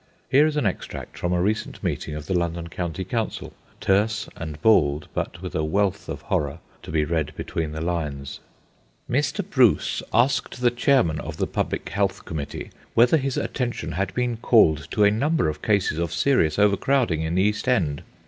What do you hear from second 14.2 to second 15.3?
called to a